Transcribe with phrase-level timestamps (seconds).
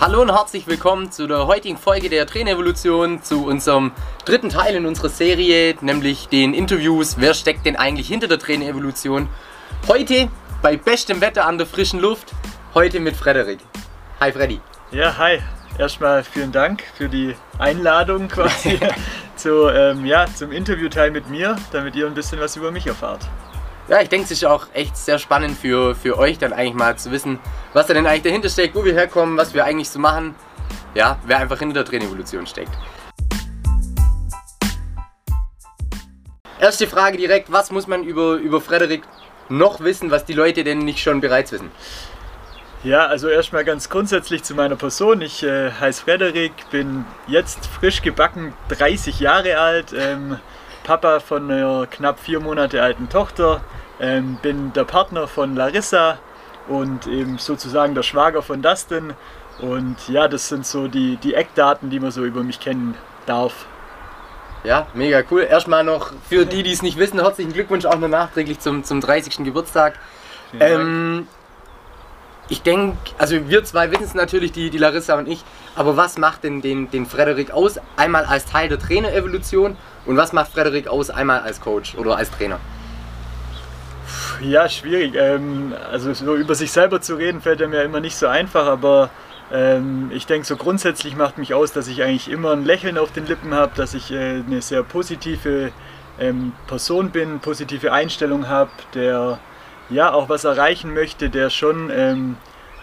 [0.00, 3.90] Hallo und herzlich willkommen zu der heutigen Folge der Trainerevolution, zu unserem
[4.24, 9.28] dritten Teil in unserer Serie, nämlich den Interviews, wer steckt denn eigentlich hinter der Trainerevolution.
[9.88, 10.28] Heute
[10.62, 12.32] bei bestem Wetter an der frischen Luft,
[12.74, 13.58] heute mit Frederik.
[14.20, 14.60] Hi Freddy.
[14.92, 15.40] Ja, hi.
[15.78, 18.78] Erstmal vielen Dank für die Einladung quasi
[19.34, 23.28] zu, ähm, ja, zum Interviewteil mit mir, damit ihr ein bisschen was über mich erfahrt.
[23.88, 26.98] Ja, ich denke, es ist auch echt sehr spannend für, für euch dann eigentlich mal
[26.98, 27.38] zu wissen,
[27.72, 30.34] was da denn eigentlich dahinter steckt, wo wir herkommen, was wir eigentlich so machen.
[30.94, 32.70] Ja, wer einfach hinter der Trainevolution steckt.
[36.60, 39.04] Erste Frage direkt, was muss man über, über Frederik
[39.48, 41.70] noch wissen, was die Leute denn nicht schon bereits wissen?
[42.84, 45.22] Ja, also erstmal ganz grundsätzlich zu meiner Person.
[45.22, 50.38] Ich äh, heiße Frederik, bin jetzt frisch gebacken 30 Jahre alt, ähm,
[50.88, 53.60] Papa von einer knapp vier Monate alten Tochter,
[54.00, 56.16] ähm, bin der Partner von Larissa
[56.66, 59.12] und eben sozusagen der Schwager von Dustin.
[59.60, 62.94] Und ja, das sind so die, die Eckdaten, die man so über mich kennen
[63.26, 63.66] darf.
[64.64, 65.42] Ja, mega cool.
[65.42, 69.02] Erstmal noch für die, die es nicht wissen, herzlichen Glückwunsch auch noch nachträglich zum, zum
[69.02, 69.44] 30.
[69.44, 69.98] Geburtstag.
[70.58, 71.28] Ähm,
[72.48, 75.44] ich denke, also wir zwei wissen es natürlich, die, die Larissa und ich,
[75.76, 77.78] aber was macht denn den, den Frederik aus?
[77.98, 79.76] Einmal als Teil der Trainerevolution
[80.08, 81.10] und was macht Frederik aus?
[81.10, 82.58] Einmal als Coach oder als Trainer?
[84.40, 85.14] Ja, schwierig.
[85.14, 89.10] Ähm, also so über sich selber zu reden fällt mir immer nicht so einfach, aber
[89.52, 93.12] ähm, ich denke, so grundsätzlich macht mich aus, dass ich eigentlich immer ein Lächeln auf
[93.12, 95.72] den Lippen habe, dass ich äh, eine sehr positive
[96.18, 99.38] ähm, Person bin, positive Einstellung habe, der
[99.90, 102.36] ja auch was erreichen möchte, der schon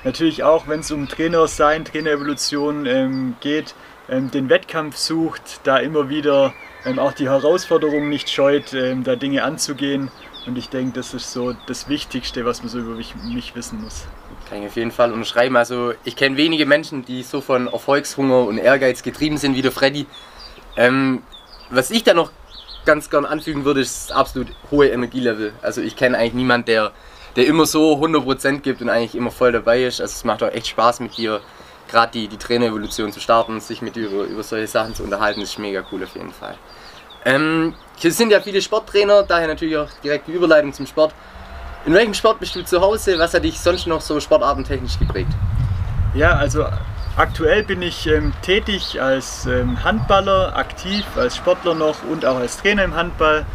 [0.04, 3.76] natürlich auch, wenn es um Trainer sein, Trainerevolution geht,
[4.08, 6.54] den Wettkampf sucht, da immer wieder
[6.86, 10.12] ähm, auch die Herausforderungen nicht scheut, da Dinge anzugehen
[10.46, 13.82] und ich denke, das ist so das Wichtigste, was man so über mich, mich wissen
[13.82, 14.06] muss.
[14.48, 15.56] Kann ich auf jeden Fall unterschreiben.
[15.56, 19.72] Also ich kenne wenige Menschen, die so von Erfolgshunger und Ehrgeiz getrieben sind wie der
[19.72, 20.06] Freddy.
[20.78, 21.24] Ähm,
[21.72, 22.32] was ich da noch
[22.86, 25.54] ganz gern anfügen würde, ist das absolut hohe Energielevel.
[25.64, 26.92] Also ich kenne eigentlich niemanden, der,
[27.36, 30.00] der immer so 100% gibt und eigentlich immer voll dabei ist.
[30.00, 31.42] Also es macht auch echt Spaß mit dir,
[31.88, 35.42] gerade die, die Trainerevolution zu starten, sich mit über, über solche Sachen zu unterhalten.
[35.42, 36.56] Ist mega cool auf jeden Fall.
[37.26, 41.14] Ähm, hier sind ja viele Sporttrainer, daher natürlich auch direkt die Überleitung zum Sport.
[41.86, 43.18] In welchem Sport bist du zu Hause?
[43.20, 45.32] Was hat dich sonst noch so sportartentechnisch geprägt?
[46.14, 46.66] Ja, also
[47.16, 52.58] aktuell bin ich ähm, tätig als ähm, Handballer, aktiv als Sportler noch und auch als
[52.58, 53.46] Trainer im Handball.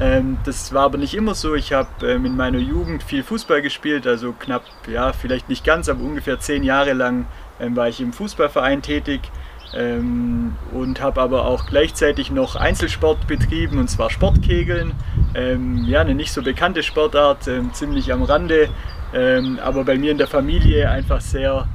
[0.00, 1.54] Ähm, das war aber nicht immer so.
[1.54, 5.88] Ich habe ähm, in meiner Jugend viel Fußball gespielt, also knapp, ja, vielleicht nicht ganz,
[5.88, 7.26] aber ungefähr zehn Jahre lang
[7.60, 9.20] ähm, war ich im Fußballverein tätig
[9.74, 14.92] ähm, und habe aber auch gleichzeitig noch Einzelsport betrieben und zwar Sportkegeln.
[15.34, 18.68] Ähm, ja, eine nicht so bekannte Sportart, ähm, ziemlich am Rande,
[19.14, 21.66] ähm, aber bei mir in der Familie einfach sehr,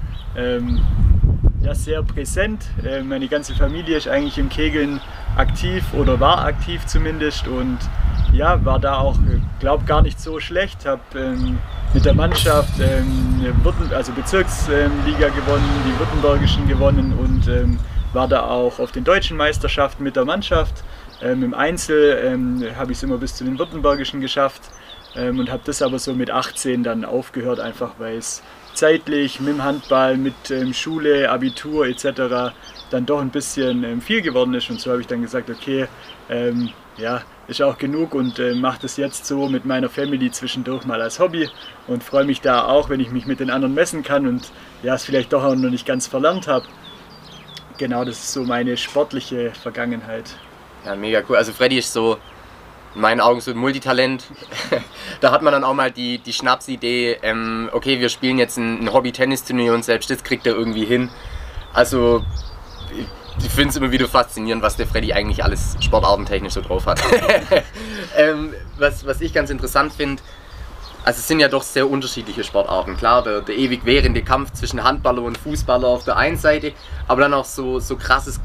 [1.64, 2.66] ja, sehr präsent.
[3.06, 5.00] Meine ganze Familie ist eigentlich im Kegeln
[5.36, 7.78] aktiv oder war aktiv zumindest und
[8.34, 9.18] ja, war da auch,
[9.60, 10.86] glaube gar nicht so schlecht.
[10.86, 11.58] Habe ähm,
[11.94, 13.46] mit der Mannschaft ähm,
[13.92, 17.80] also Bezirksliga gewonnen, die Württembergischen gewonnen und ähm,
[18.14, 20.84] war da auch auf den deutschen Meisterschaften mit der Mannschaft.
[21.22, 24.62] Ähm, Im Einzel ähm, habe ich es immer bis zu den Württembergischen geschafft
[25.16, 29.54] ähm, und habe das aber so mit 18 dann aufgehört, einfach weil es zeitlich mit
[29.54, 30.34] dem Handball, mit
[30.74, 32.52] Schule, Abitur etc.
[32.96, 35.88] dann doch ein bisschen viel geworden ist und so habe ich dann gesagt, okay,
[36.98, 41.02] ja, ist auch genug und äh, mache das jetzt so mit meiner Family zwischendurch mal
[41.02, 41.50] als Hobby
[41.88, 44.52] und freue mich da auch, wenn ich mich mit den anderen messen kann und
[44.82, 46.66] ja, es vielleicht doch auch noch nicht ganz verlernt habe.
[47.78, 50.36] Genau, das ist so meine sportliche Vergangenheit.
[50.86, 51.36] Ja, mega cool.
[51.36, 52.18] Also Freddy ist so
[52.96, 54.26] in meinen Augen so ein Multitalent.
[55.22, 58.86] da hat man dann auch mal die, die Schnapsidee, ähm, okay, wir spielen jetzt ein,
[58.86, 61.10] ein Hobby-Tennisturnier und selbst das kriegt er irgendwie hin.
[61.74, 62.24] Also
[63.40, 67.02] ich finde es immer wieder faszinierend, was der Freddy eigentlich alles sportartentechnisch so drauf hat.
[68.18, 70.22] ähm, was, was ich ganz interessant finde,
[71.04, 72.98] also es sind ja doch sehr unterschiedliche Sportarten.
[72.98, 76.74] Klar, der, der ewig währende Kampf zwischen Handballer und Fußballer auf der einen Seite,
[77.08, 78.40] aber dann auch so, so krasses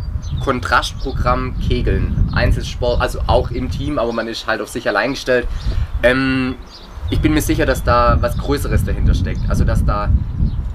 [0.44, 2.28] Kontrastprogramm Kegeln.
[2.32, 5.48] Einzelsport, also auch im Team, aber man ist halt auf sich allein gestellt.
[6.02, 6.56] Ähm,
[7.08, 9.40] ich bin mir sicher, dass da was Größeres dahinter steckt.
[9.48, 10.10] Also dass da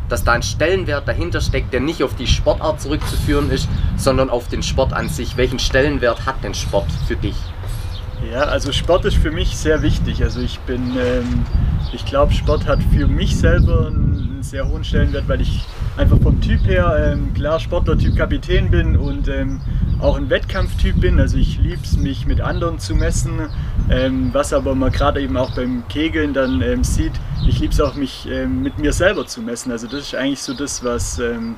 [0.10, 3.68] dass da ein Stellenwert dahinter steckt, der nicht auf die Sportart zurückzuführen ist,
[3.98, 5.38] sondern auf den Sport an sich.
[5.38, 7.36] Welchen Stellenwert hat denn Sport für dich?
[8.32, 10.24] Ja, also Sport ist für mich sehr wichtig.
[10.24, 11.46] Also ich bin, ähm,
[11.94, 15.66] ich glaube, Sport hat für mich selber einen sehr hohen Stellenwert, weil ich
[15.98, 19.62] einfach vom Typ her ähm, klar Sportler Typ Kapitän bin und ähm,
[20.00, 21.20] auch ein Wettkampftyp bin.
[21.20, 23.50] Also ich liebe es, mich mit anderen zu messen,
[23.90, 27.14] ähm, was aber man gerade eben auch beim Kegeln dann ähm, sieht.
[27.48, 29.72] Ich liebe es auch, mich ähm, mit mir selber zu messen.
[29.72, 31.56] Also das ist eigentlich so das, was, ähm,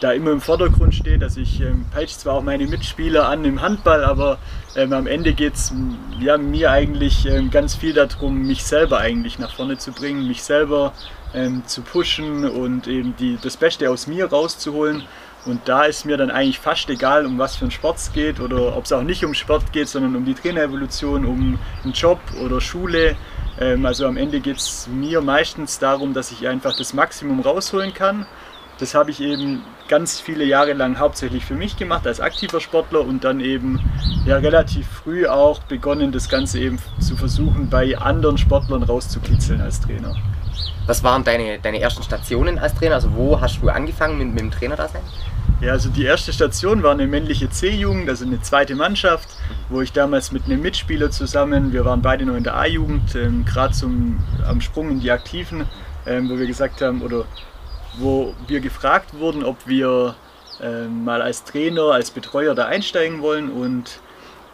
[0.00, 1.22] da immer im Vordergrund steht.
[1.22, 4.38] Also ich ähm, peitsche zwar auch meine Mitspieler an im Handball, aber
[4.74, 5.72] ähm, am Ende geht es
[6.20, 10.42] ja, mir eigentlich ähm, ganz viel darum, mich selber eigentlich nach vorne zu bringen, mich
[10.42, 10.92] selber
[11.34, 15.02] ähm, zu pushen und eben die, das Beste aus mir rauszuholen.
[15.46, 18.40] Und da ist mir dann eigentlich fast egal, um was für einen Sport es geht
[18.40, 22.18] oder ob es auch nicht um Sport geht, sondern um die Trainerevolution, um einen Job
[22.44, 23.16] oder Schule.
[23.60, 27.94] Ähm, also am Ende geht es mir meistens darum, dass ich einfach das Maximum rausholen
[27.94, 28.26] kann.
[28.78, 33.00] Das habe ich eben ganz viele Jahre lang hauptsächlich für mich gemacht als aktiver Sportler
[33.00, 33.80] und dann eben
[34.26, 39.80] ja, relativ früh auch begonnen, das Ganze eben zu versuchen, bei anderen Sportlern rauszukitzeln als
[39.80, 40.14] Trainer.
[40.86, 42.96] Was waren deine, deine ersten Stationen als Trainer?
[42.96, 45.02] Also wo hast du angefangen mit, mit dem Trainerdasein?
[45.60, 49.28] Ja, also die erste Station war eine männliche C-Jugend, also eine zweite Mannschaft,
[49.70, 53.44] wo ich damals mit einem Mitspieler zusammen, wir waren beide noch in der A-Jugend, ähm,
[53.46, 53.74] gerade
[54.46, 55.64] am Sprung in die Aktiven,
[56.06, 57.24] ähm, wo wir gesagt haben, oder
[57.98, 60.14] wo wir gefragt wurden, ob wir
[60.60, 63.50] ähm, mal als Trainer, als Betreuer da einsteigen wollen.
[63.50, 64.00] Und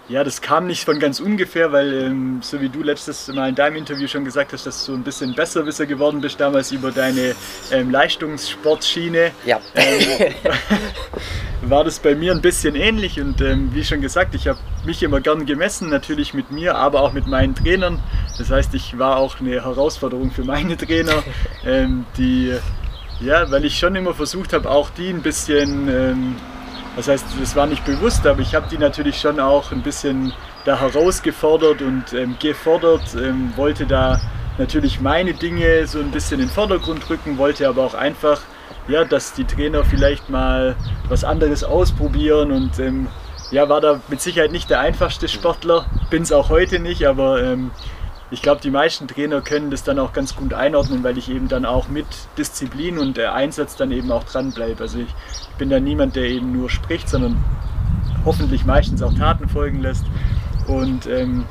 [0.08, 3.54] ja, das kam nicht von ganz ungefähr, weil ähm, so wie du letztes Mal in
[3.54, 7.34] deinem Interview schon gesagt hast, dass du ein bisschen Besserwisser geworden bist damals über deine
[7.70, 9.30] ähm, Leistungssportschiene.
[9.46, 9.60] Ja.
[9.74, 10.34] Ähm,
[11.62, 15.02] war das bei mir ein bisschen ähnlich und ähm, wie schon gesagt, ich habe mich
[15.02, 18.02] immer gern gemessen, natürlich mit mir, aber auch mit meinen Trainern.
[18.38, 21.22] Das heißt, ich war auch eine Herausforderung für meine Trainer,
[21.64, 22.52] ähm, die
[23.20, 26.36] ja, weil ich schon immer versucht habe, auch die ein bisschen ähm,
[26.96, 30.32] das heißt, das war nicht bewusst, aber ich habe die natürlich schon auch ein bisschen
[30.64, 34.20] da herausgefordert und ähm, gefordert, ähm, wollte da
[34.58, 38.40] natürlich meine Dinge so ein bisschen in den Vordergrund rücken, wollte aber auch einfach,
[38.88, 40.76] ja, dass die Trainer vielleicht mal
[41.08, 43.08] was anderes ausprobieren und ähm,
[43.50, 47.42] ja, war da mit Sicherheit nicht der einfachste Sportler, bin es auch heute nicht, aber
[47.42, 47.70] ähm,
[48.32, 51.48] ich glaube, die meisten Trainer können das dann auch ganz gut einordnen, weil ich eben
[51.48, 52.06] dann auch mit
[52.38, 54.82] Disziplin und der Einsatz dann eben auch dranbleibe.
[54.82, 55.14] Also ich,
[55.58, 57.36] bin da niemand, der eben nur spricht, sondern
[58.24, 60.04] hoffentlich meistens auch Taten folgen lässt.
[60.66, 61.44] Und ähm,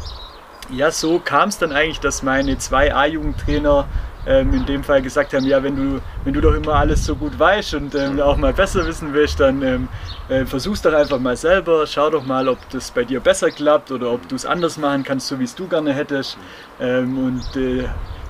[0.70, 3.88] ja, so kam es dann eigentlich, dass meine zwei A-Jugendtrainer
[4.26, 7.16] ähm, in dem Fall gesagt haben, ja, wenn du, wenn du doch immer alles so
[7.16, 9.88] gut weißt und ähm, auch mal besser wissen willst, dann ähm,
[10.30, 13.92] äh, versuch's doch einfach mal selber, schau doch mal, ob das bei dir besser klappt
[13.92, 16.38] oder ob du es anders machen kannst, so wie es du gerne hättest.
[16.80, 17.86] Ähm, und äh,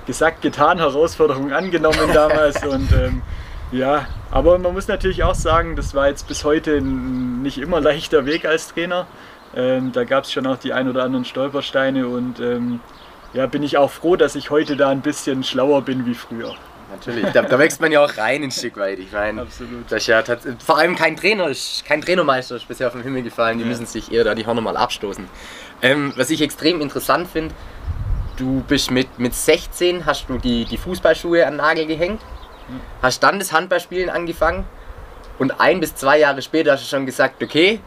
[0.05, 3.21] gesagt, getan, Herausforderung angenommen damals und ähm,
[3.71, 7.79] ja, aber man muss natürlich auch sagen, das war jetzt bis heute ein nicht immer
[7.79, 9.07] leichter Weg als Trainer.
[9.55, 12.79] Ähm, da gab es schon auch die ein oder anderen Stolpersteine und ähm,
[13.33, 16.55] ja, bin ich auch froh, dass ich heute da ein bisschen schlauer bin wie früher.
[16.91, 18.99] Natürlich, da, da wächst man ja auch rein ein Stück weit.
[18.99, 19.47] Ich meine,
[19.89, 20.21] das ja
[20.63, 21.49] vor allem kein Trainer
[21.87, 23.57] kein Trainermeister ist bisher vom Himmel gefallen.
[23.57, 23.69] Die ja.
[23.69, 25.25] müssen sich eher da die Hörner mal abstoßen.
[25.81, 27.55] Ähm, was ich extrem interessant finde,
[28.35, 32.21] du bist mit, mit 16, hast du die, die Fußballschuhe an den Nagel gehängt,
[33.01, 34.65] hast dann das Handballspielen angefangen
[35.39, 37.79] und ein bis zwei Jahre später hast du schon gesagt, okay,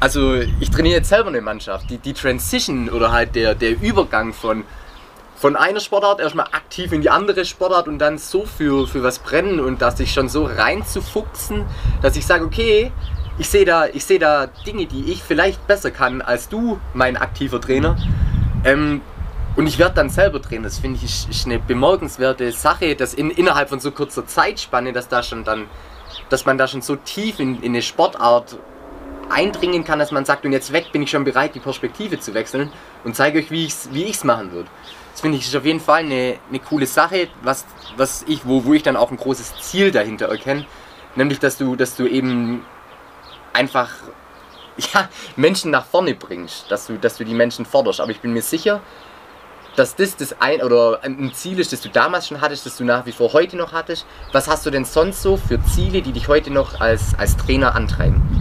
[0.00, 1.90] also ich trainiere jetzt selber eine Mannschaft.
[1.90, 4.64] Die, die Transition oder halt der, der Übergang von,
[5.36, 9.18] von einer Sportart erstmal aktiv in die andere Sportart und dann so für, für was
[9.18, 11.66] brennen und dass sich schon so reinzufuchsen,
[12.00, 12.92] dass ich sage, okay,
[13.38, 17.60] ich sehe da, seh da Dinge, die ich vielleicht besser kann als du, mein aktiver
[17.60, 17.96] Trainer.
[18.64, 19.02] Ähm,
[19.56, 20.64] und ich werde dann selber Trainer.
[20.64, 25.08] Das finde ich ist, eine bemerkenswerte Sache, dass in, innerhalb von so kurzer Zeitspanne, dass
[25.08, 25.66] da schon dann,
[26.28, 28.58] dass man da schon so tief in, in eine Sportart
[29.30, 32.34] eindringen kann, dass man sagt, und jetzt weg bin ich schon bereit, die Perspektive zu
[32.34, 32.72] wechseln
[33.04, 34.68] und zeige euch, wie ich es wie machen würde.
[35.12, 37.64] Das finde ich ist auf jeden Fall eine, eine coole Sache, was,
[37.96, 40.66] was ich, wo, wo ich dann auch ein großes Ziel dahinter erkenne,
[41.16, 42.64] nämlich dass du, dass du eben
[43.52, 43.90] einfach
[44.94, 48.00] ja, Menschen nach vorne bringst, dass du, dass du die Menschen forderst.
[48.00, 48.80] Aber ich bin mir sicher,
[49.76, 52.84] dass das das ein oder ein Ziel ist, das du damals schon hattest, das du
[52.84, 54.06] nach wie vor heute noch hattest.
[54.32, 57.74] Was hast du denn sonst so für Ziele, die dich heute noch als, als Trainer
[57.74, 58.39] antreiben?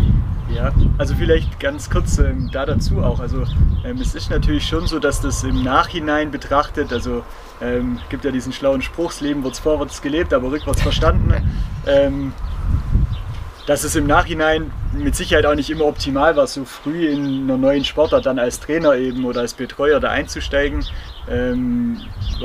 [0.60, 3.22] Ja, also vielleicht ganz kurz ähm, da dazu auch.
[3.22, 3.46] Also
[3.86, 7.24] ähm, es ist natürlich schon so, dass das im Nachhinein betrachtet, also
[7.62, 11.34] ähm, gibt ja diesen schlauen Spruch, das Leben wird vorwärts gelebt, aber rückwärts verstanden.
[11.88, 12.34] Ähm,
[13.66, 17.58] dass es im Nachhinein mit Sicherheit auch nicht immer optimal war, so früh in einer
[17.58, 20.86] neuen Sportart dann als Trainer eben oder als Betreuer da einzusteigen.
[21.30, 22.02] Ähm,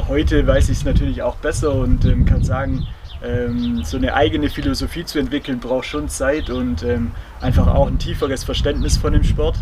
[0.09, 2.87] heute weiß ich es natürlich auch besser und ähm, kann sagen,
[3.23, 7.99] ähm, so eine eigene Philosophie zu entwickeln, braucht schon Zeit und ähm, einfach auch ein
[7.99, 9.57] tieferes Verständnis von dem Sport,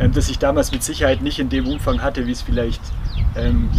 [0.00, 2.82] ähm, das ich damals mit Sicherheit nicht in dem Umfang hatte, wie es vielleicht
[3.36, 3.70] ähm,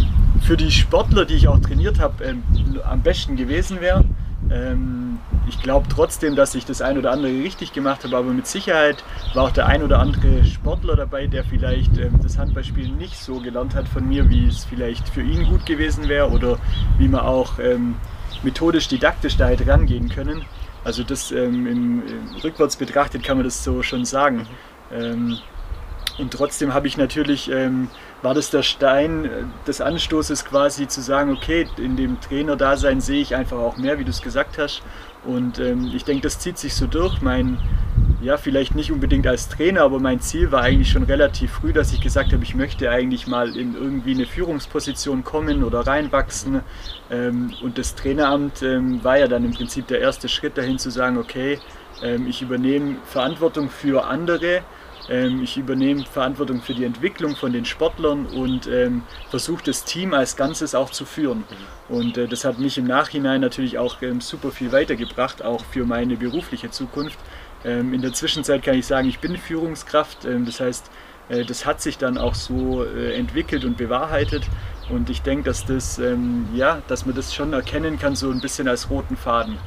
[0.42, 2.42] für die Sportler, die ich auch trainiert habe, ähm,
[2.84, 4.04] am besten gewesen wäre.
[4.50, 5.18] Ähm,
[5.48, 9.02] ich glaube trotzdem, dass ich das ein oder andere richtig gemacht habe, aber mit Sicherheit
[9.34, 13.74] war auch der ein oder andere Sportler dabei, der vielleicht das Handballspielen nicht so gelernt
[13.74, 16.58] hat von mir, wie es vielleicht für ihn gut gewesen wäre oder
[16.98, 17.58] wie man auch
[18.42, 20.44] methodisch, didaktisch da halt rangehen können.
[20.84, 22.02] Also das ähm, im,
[22.42, 24.46] rückwärts betrachtet kann man das so schon sagen.
[24.92, 25.38] Ähm,
[26.18, 27.88] und trotzdem habe ich natürlich, ähm,
[28.22, 29.28] war das der Stein äh,
[29.66, 34.04] des Anstoßes quasi zu sagen, okay, in dem Trainerdasein sehe ich einfach auch mehr, wie
[34.04, 34.82] du es gesagt hast.
[35.24, 37.20] Und ähm, ich denke, das zieht sich so durch.
[37.20, 37.58] Mein,
[38.22, 41.92] ja, vielleicht nicht unbedingt als Trainer, aber mein Ziel war eigentlich schon relativ früh, dass
[41.92, 46.60] ich gesagt habe, ich möchte eigentlich mal in irgendwie eine Führungsposition kommen oder reinwachsen.
[47.10, 50.90] Ähm, und das Traineramt ähm, war ja dann im Prinzip der erste Schritt dahin zu
[50.90, 51.58] sagen, okay,
[52.02, 54.62] ähm, ich übernehme Verantwortung für andere
[55.42, 58.70] ich übernehme Verantwortung für die Entwicklung von den Sportlern und
[59.28, 61.38] versuche das Team als Ganzes auch zu führen.
[61.38, 61.96] Mhm.
[61.96, 66.16] Und äh, das hat mich im Nachhinein natürlich auch super viel weitergebracht, auch für meine
[66.16, 67.18] berufliche Zukunft.
[67.64, 70.24] Ähm, in der Zwischenzeit kann ich sagen, ich bin Führungskraft.
[70.24, 70.90] Ähm, das heißt,
[71.28, 74.44] äh, das hat sich dann auch so äh, entwickelt und bewahrheitet.
[74.88, 78.40] Und ich denke, dass, das, ähm, ja, dass man das schon erkennen kann, so ein
[78.40, 79.58] bisschen als roten Faden.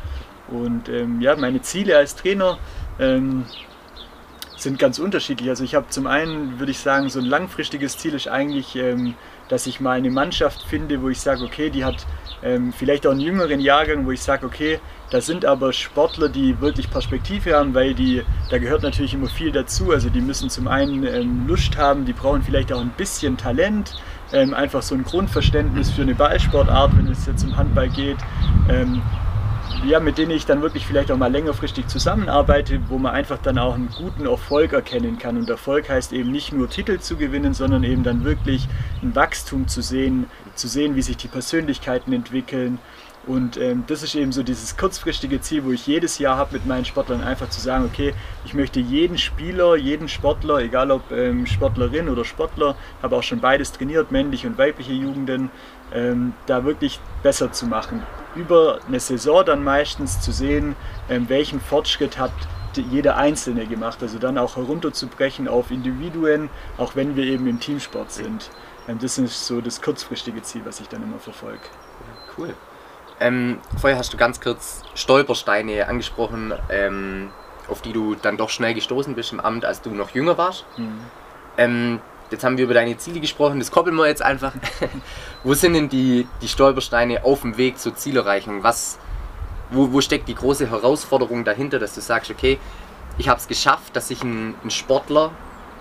[0.49, 0.89] Und
[1.21, 2.59] ja, meine Ziele als Trainer
[2.99, 5.49] sind ganz unterschiedlich.
[5.49, 8.77] Also ich habe zum einen, würde ich sagen, so ein langfristiges Ziel ist eigentlich,
[9.47, 12.05] dass ich mal eine Mannschaft finde, wo ich sage, okay, die hat
[12.77, 14.79] vielleicht auch einen jüngeren Jahrgang, wo ich sage, okay,
[15.13, 19.51] da sind aber Sportler, die wirklich Perspektive haben, weil die, da gehört natürlich immer viel
[19.51, 19.91] dazu.
[19.91, 23.93] Also die müssen zum einen ähm, Lust haben, die brauchen vielleicht auch ein bisschen Talent,
[24.31, 28.17] ähm, einfach so ein Grundverständnis für eine Ballsportart, wenn es jetzt um Handball geht.
[28.67, 29.03] Ähm,
[29.85, 33.59] ja, mit denen ich dann wirklich vielleicht auch mal längerfristig zusammenarbeite, wo man einfach dann
[33.59, 35.37] auch einen guten Erfolg erkennen kann.
[35.37, 38.67] Und Erfolg heißt eben nicht nur Titel zu gewinnen, sondern eben dann wirklich
[39.03, 42.79] ein Wachstum zu sehen, zu sehen, wie sich die Persönlichkeiten entwickeln.
[43.25, 46.65] Und ähm, das ist eben so dieses kurzfristige Ziel, wo ich jedes Jahr habe mit
[46.65, 48.13] meinen Sportlern einfach zu sagen, okay,
[48.43, 53.39] ich möchte jeden Spieler, jeden Sportler, egal ob ähm, Sportlerin oder Sportler, habe auch schon
[53.39, 55.51] beides trainiert, männliche und weibliche Jugenden,
[55.93, 58.03] ähm, da wirklich besser zu machen
[58.35, 60.75] über eine Saison dann meistens zu sehen,
[61.09, 62.31] ähm, welchen Fortschritt hat
[62.91, 63.99] jeder Einzelne gemacht.
[64.01, 68.49] Also dann auch herunterzubrechen auf Individuen, auch wenn wir eben im Teamsport sind.
[68.87, 71.61] Ähm, das ist so das kurzfristige Ziel, was ich dann immer verfolge.
[72.37, 72.53] Cool.
[73.19, 77.31] Ähm, vorher hast du ganz kurz Stolpersteine angesprochen, ähm,
[77.69, 80.65] auf die du dann doch schnell gestoßen bist im Amt, als du noch jünger warst.
[80.77, 80.99] Mhm.
[81.57, 82.01] Ähm,
[82.33, 84.53] Jetzt haben wir über deine Ziele gesprochen, das koppeln wir jetzt einfach.
[85.43, 88.63] wo sind denn die, die Stolpersteine auf dem Weg zur Zielerreichung?
[88.63, 88.97] Was,
[89.69, 92.57] wo, wo steckt die große Herausforderung dahinter, dass du sagst, okay,
[93.19, 95.29] ich habe es geschafft, dass sich ein, ein, Sportler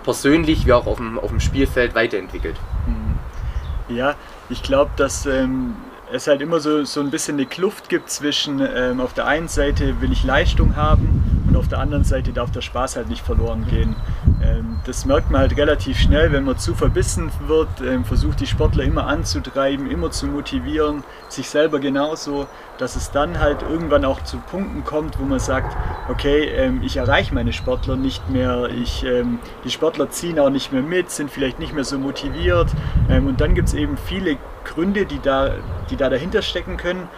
[0.04, 2.56] persönlich wie auch auf dem, auf dem Spielfeld weiterentwickelt?
[2.86, 3.96] Mhm.
[3.96, 4.14] Ja,
[4.50, 5.74] ich glaube, dass ähm,
[6.12, 9.48] es halt immer so, so ein bisschen eine Kluft gibt zwischen ähm, auf der einen
[9.48, 13.24] Seite will ich Leistung haben und auf der anderen Seite darf der Spaß halt nicht
[13.24, 13.96] verloren gehen.
[14.42, 18.46] Ähm, das merkt man halt relativ schnell, wenn man zu verbissen wird, ähm, versucht die
[18.46, 22.46] Sportler immer anzutreiben, immer zu motivieren, sich selber genauso,
[22.78, 25.76] dass es dann halt irgendwann auch zu Punkten kommt, wo man sagt,
[26.10, 29.04] okay, ähm, ich erreiche meine Sportler nicht mehr, ich,
[29.64, 32.68] die Sportler ziehen auch nicht mehr mit, sind vielleicht nicht mehr so motiviert
[33.08, 35.54] und dann gibt es eben viele Gründe, die da,
[35.90, 37.08] die da dahinter stecken können.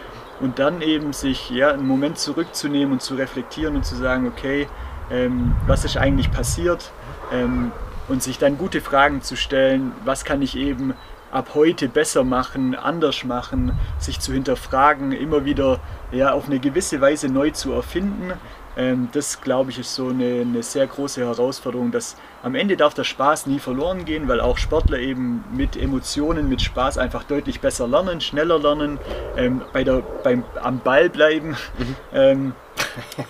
[0.41, 4.67] Und dann eben sich ja, einen Moment zurückzunehmen und zu reflektieren und zu sagen, okay,
[5.09, 6.91] ähm, was ist eigentlich passiert?
[7.31, 7.71] Ähm,
[8.07, 10.93] und sich dann gute Fragen zu stellen, was kann ich eben
[11.31, 15.79] ab heute besser machen, anders machen, sich zu hinterfragen, immer wieder
[16.11, 18.33] ja, auf eine gewisse Weise neu zu erfinden.
[18.77, 22.93] Ähm, das, glaube ich, ist so eine, eine, sehr große Herausforderung, dass am Ende darf
[22.93, 27.61] der Spaß nie verloren gehen, weil auch Sportler eben mit Emotionen, mit Spaß einfach deutlich
[27.61, 28.99] besser lernen, schneller lernen,
[29.37, 31.49] ähm, bei der, beim, am Ball bleiben.
[31.77, 31.95] Mhm.
[32.13, 32.53] Ähm,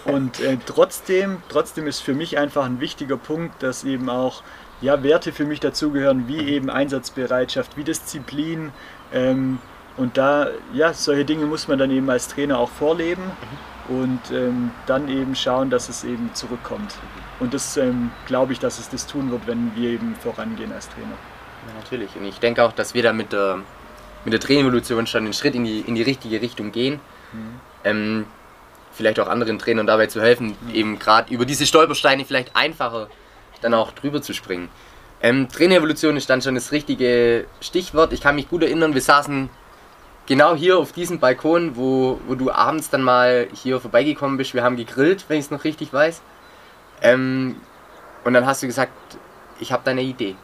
[0.05, 4.43] und äh, trotzdem, trotzdem ist für mich einfach ein wichtiger Punkt, dass eben auch
[4.81, 8.71] ja, Werte für mich dazugehören, wie eben Einsatzbereitschaft, wie Disziplin.
[9.11, 9.57] Ähm,
[9.97, 13.23] und da, ja, solche Dinge muss man dann eben als Trainer auch vorleben
[13.87, 16.95] und ähm, dann eben schauen, dass es eben zurückkommt.
[17.39, 20.89] Und das ähm, glaube ich, dass es das tun wird, wenn wir eben vorangehen als
[20.89, 21.17] Trainer.
[21.67, 22.15] Ja, natürlich.
[22.15, 23.59] Und ich denke auch, dass wir da mit der,
[24.23, 26.99] mit der Trainevolution schon einen Schritt in die, in die richtige Richtung gehen.
[27.33, 27.59] Mhm.
[27.83, 28.25] Ähm,
[28.91, 30.73] vielleicht auch anderen Trainern dabei zu helfen, mhm.
[30.73, 33.09] eben gerade über diese Stolpersteine vielleicht einfacher
[33.61, 34.69] dann auch drüber zu springen.
[35.21, 38.13] Ähm, Trainerevolution ist dann schon das richtige Stichwort.
[38.13, 39.49] Ich kann mich gut erinnern, wir saßen
[40.25, 44.53] genau hier auf diesem Balkon, wo, wo du abends dann mal hier vorbeigekommen bist.
[44.53, 46.21] Wir haben gegrillt, wenn ich es noch richtig weiß.
[47.01, 47.57] Ähm,
[48.23, 48.91] und dann hast du gesagt,
[49.59, 50.35] ich habe da eine Idee.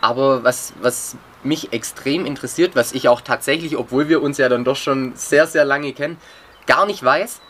[0.00, 4.64] Aber was, was mich extrem interessiert, was ich auch tatsächlich, obwohl wir uns ja dann
[4.64, 6.18] doch schon sehr, sehr lange kennen,
[6.66, 7.40] gar nicht weiß,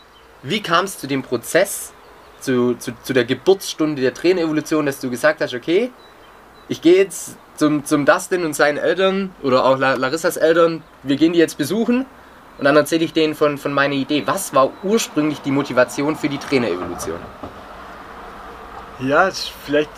[0.43, 1.93] wie kam es zu dem Prozess,
[2.39, 5.91] zu, zu, zu der Geburtsstunde der Trainerevolution, dass du gesagt hast, okay,
[6.69, 11.33] ich gehe jetzt zum, zum Dustin und seinen Eltern oder auch Larissas Eltern, wir gehen
[11.33, 12.05] die jetzt besuchen
[12.57, 14.23] und dann erzähle ich denen von, von meiner Idee.
[14.25, 17.19] Was war ursprünglich die Motivation für die Trainerevolution?
[18.99, 19.29] Ja,
[19.65, 19.91] vielleicht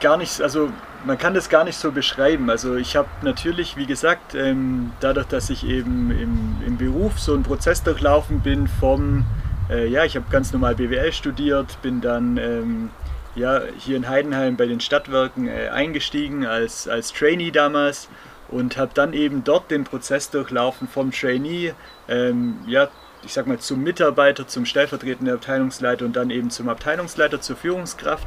[0.00, 0.70] gar nicht, also
[1.04, 2.50] man kann das gar nicht so beschreiben.
[2.50, 7.34] Also ich habe natürlich, wie gesagt, ähm, dadurch, dass ich eben im, im Beruf so
[7.34, 9.24] einen Prozess durchlaufen bin vom,
[9.70, 12.90] äh, ja, ich habe ganz normal BWL studiert, bin dann ähm,
[13.38, 18.08] ja, hier in Heidenheim bei den Stadtwerken äh, eingestiegen als, als Trainee damals
[18.48, 21.74] und habe dann eben dort den Prozess durchlaufen vom Trainee,
[22.08, 22.88] ähm, ja,
[23.24, 28.26] ich sag mal zum Mitarbeiter, zum stellvertretenden Abteilungsleiter und dann eben zum Abteilungsleiter, zur Führungskraft.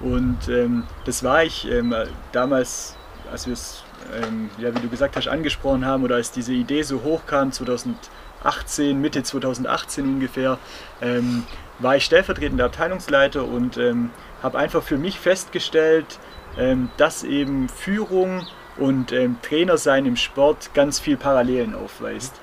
[0.00, 1.94] Und ähm, das war ich ähm,
[2.32, 2.96] damals,
[3.30, 3.82] als wir es,
[4.22, 9.00] ähm, ja, wie du gesagt hast, angesprochen haben oder als diese Idee so hochkam, 2018,
[9.00, 10.58] Mitte 2018 ungefähr,
[11.00, 11.44] ähm,
[11.78, 14.10] war ich stellvertretender Abteilungsleiter und ähm,
[14.42, 16.18] habe einfach für mich festgestellt,
[16.58, 18.46] ähm, dass eben Führung
[18.78, 22.34] und ähm, Trainer sein im Sport ganz viel Parallelen aufweist.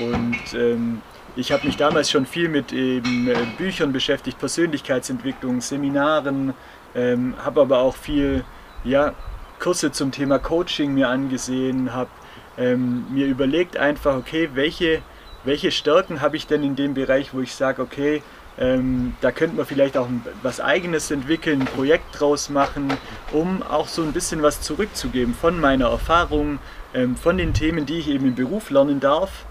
[0.00, 1.02] Und ähm,
[1.36, 6.54] ich habe mich damals schon viel mit eben, äh, Büchern beschäftigt, Persönlichkeitsentwicklung, Seminaren,
[6.92, 8.44] habe aber auch viel
[8.82, 9.14] ja,
[9.60, 12.10] Kurse zum Thema Coaching mir angesehen, habe
[12.56, 15.00] mir überlegt einfach, okay, welche,
[15.44, 18.24] welche Stärken habe ich denn in dem Bereich, wo ich sage, okay,
[18.60, 20.06] ähm, da könnte man vielleicht auch
[20.42, 22.92] was Eigenes entwickeln, ein Projekt draus machen,
[23.32, 26.58] um auch so ein bisschen was zurückzugeben von meiner Erfahrung,
[26.92, 29.46] ähm, von den Themen, die ich eben im Beruf lernen darf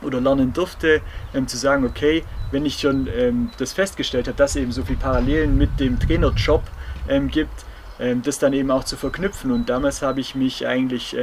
[0.00, 1.00] oder lernen durfte,
[1.34, 2.22] ähm, zu sagen, okay,
[2.52, 5.98] wenn ich schon ähm, das festgestellt habe, dass es eben so viele Parallelen mit dem
[5.98, 6.62] Trainerjob
[7.08, 7.64] ähm, gibt,
[7.98, 9.50] ähm, das dann eben auch zu verknüpfen.
[9.50, 11.16] Und damals habe ich mich eigentlich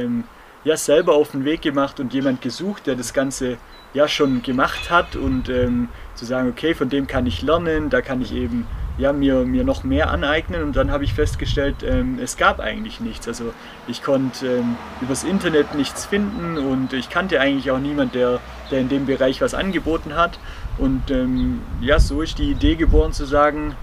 [0.64, 3.58] ja selber auf den Weg gemacht und jemand gesucht, der das Ganze
[3.94, 8.02] ja schon gemacht hat und ähm, zu sagen, okay, von dem kann ich lernen, da
[8.02, 12.18] kann ich eben ja, mir, mir noch mehr aneignen und dann habe ich festgestellt, ähm,
[12.22, 13.26] es gab eigentlich nichts.
[13.26, 13.52] Also
[13.88, 18.80] ich konnte ähm, übers Internet nichts finden und ich kannte eigentlich auch niemand, der, der
[18.80, 20.38] in dem Bereich was angeboten hat.
[20.78, 23.74] Und ähm, ja, so ist die Idee geboren zu sagen,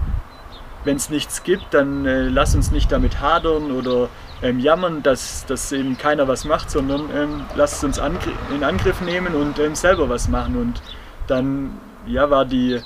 [0.84, 4.08] wenn es nichts gibt, dann äh, lass uns nicht damit hadern oder
[4.42, 8.20] ähm, jammern, dass, dass eben keiner was macht, sondern ähm, lass es uns angr
[8.54, 10.56] in Angriff nehmen und ähm, selber was machen.
[10.56, 10.82] Und
[11.26, 12.80] dann ja, war die,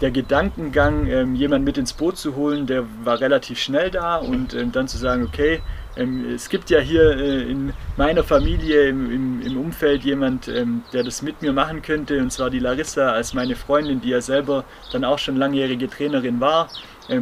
[0.00, 4.16] der Gedankengang, ähm, jemanden mit ins Boot zu holen, der war relativ schnell da.
[4.16, 5.60] Und ähm, dann zu sagen, okay,
[5.96, 10.82] ähm, es gibt ja hier äh, in meiner Familie im, im, im Umfeld jemand, ähm,
[10.92, 12.20] der das mit mir machen könnte.
[12.20, 16.40] Und zwar die Larissa als meine Freundin, die ja selber dann auch schon langjährige Trainerin
[16.40, 16.68] war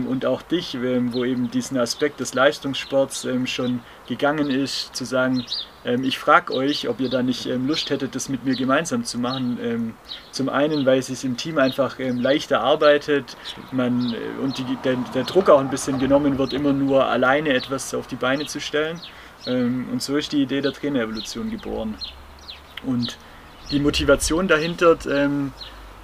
[0.07, 5.05] und auch dich, ähm, wo eben diesen Aspekt des Leistungssports ähm, schon gegangen ist, zu
[5.05, 5.45] sagen,
[5.85, 9.05] ähm, ich frage euch, ob ihr da nicht ähm, Lust hättet, das mit mir gemeinsam
[9.05, 9.59] zu machen.
[9.63, 9.95] Ähm,
[10.31, 13.37] zum einen, weil es sich im Team einfach leichter arbeitet
[13.73, 17.51] man, äh, und die, der, der, Druck auch ein bisschen genommen wird, immer nur alleine
[17.51, 19.01] etwas auf die Beine zu stellen.
[19.47, 21.97] und so ist die Idee der Trainerevolution geboren.
[22.87, 23.19] Und
[23.71, 24.97] die Motivation dahinter,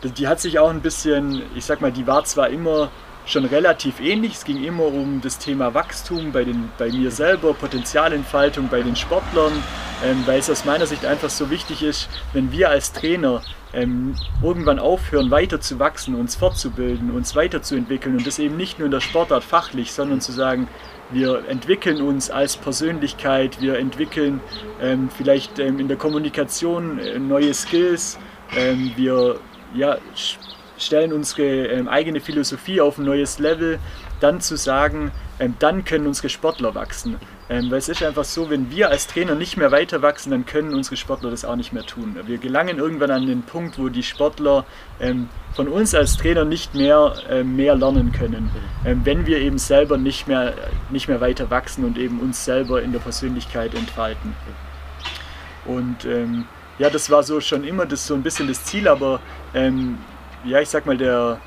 [0.02, 2.90] die hat sich auch ein bisschen, ich sag mal, die war zwar immer
[3.26, 4.35] schon relativ ähnlich.
[4.35, 8.96] Es ging immer um das Thema Wachstum bei, den, bei mir selber, Potenzialentfaltung bei den
[8.96, 9.52] Sportlern,
[10.04, 14.16] ähm, weil es aus meiner Sicht einfach so wichtig ist, wenn wir als Trainer ähm,
[14.42, 18.92] irgendwann aufhören, weiter zu wachsen, uns fortzubilden, uns weiterzuentwickeln und das eben nicht nur in
[18.92, 20.68] der Sportart fachlich, sondern zu sagen,
[21.11, 24.40] wir entwickeln uns als Persönlichkeit, wir entwickeln
[24.80, 28.18] ähm, vielleicht ähm, in der Kommunikation äh, neue Skills,
[28.56, 29.37] ähm, wir
[29.74, 29.98] ja,
[30.80, 33.78] stellen unsere ähm, eigene Philosophie auf ein neues Level,
[34.20, 37.16] dann zu sagen, ähm, dann können unsere Sportler wachsen.
[37.48, 40.46] Ähm, weil es ist einfach so, wenn wir als Trainer nicht mehr weiter wachsen, dann
[40.46, 42.16] können unsere Sportler das auch nicht mehr tun.
[42.26, 44.64] Wir gelangen irgendwann an den Punkt, wo die Sportler
[45.00, 48.50] ähm, von uns als Trainer nicht mehr, äh, mehr lernen können,
[48.84, 50.54] ähm, wenn wir eben selber nicht mehr,
[50.90, 54.34] nicht mehr weiter wachsen und eben uns selber in der Persönlichkeit entfalten.
[55.64, 56.44] Und ähm,
[56.78, 59.20] ja, das war so schon immer das so ein bisschen das Ziel, aber
[59.54, 59.98] ähm,
[60.44, 61.40] ja, ich sag mal, der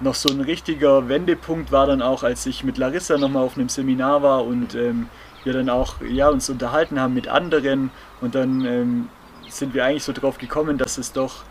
[0.00, 3.68] noch so ein richtiger Wendepunkt war dann auch, als ich mit Larissa nochmal auf einem
[3.68, 5.08] Seminar war und ähm,
[5.44, 9.08] wir dann auch ja, uns unterhalten haben mit anderen und dann ähm,
[9.48, 11.44] sind wir eigentlich so drauf gekommen, dass es doch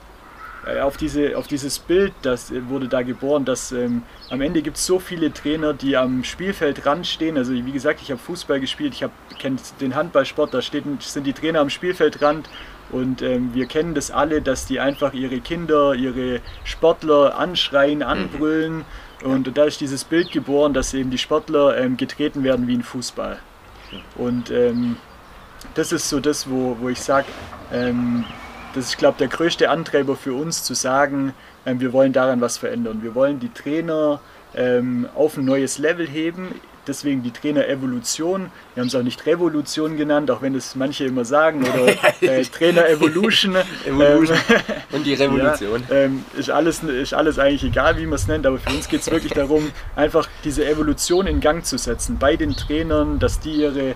[0.66, 4.62] äh, auf, diese, auf dieses Bild, das äh, wurde da geboren, dass ähm, am Ende
[4.62, 7.38] gibt es so viele Trainer, die am Spielfeldrand stehen.
[7.38, 11.34] Also wie gesagt, ich habe Fußball gespielt, ich kenne den Handballsport, da steht, sind die
[11.34, 12.50] Trainer am Spielfeldrand
[12.92, 18.06] und ähm, wir kennen das alle, dass die einfach ihre Kinder, ihre Sportler anschreien, mhm.
[18.06, 18.86] anbrüllen.
[19.24, 19.32] Mhm.
[19.32, 22.84] Und da ist dieses Bild geboren, dass eben die Sportler ähm, getreten werden wie ein
[22.84, 23.40] Fußball.
[24.16, 24.98] Und ähm,
[25.76, 27.28] das ist so das, wo, wo ich sage,
[27.72, 28.26] ähm,
[28.74, 31.34] das ist, glaube ich, der größte Antreiber für uns zu sagen,
[31.66, 33.04] ähm, wir wollen daran was verändern.
[33.04, 34.22] Wir wollen die Trainer
[34.56, 36.56] ähm, auf ein neues Level heben,
[36.88, 38.52] deswegen die Trainer-Evolution.
[38.74, 41.88] Wir haben es auch nicht Revolution genannt, auch wenn es manche immer sagen, oder
[42.22, 43.56] äh, Trainer-Evolution.
[43.86, 44.38] Evolution
[44.92, 45.84] und die Revolution.
[45.90, 48.88] Ja, ähm, ist, alles, ist alles eigentlich egal, wie man es nennt, aber für uns
[48.88, 53.40] geht es wirklich darum, einfach diese Evolution in Gang zu setzen bei den Trainern, dass
[53.40, 53.96] die ihre